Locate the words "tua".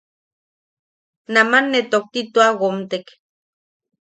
2.33-2.47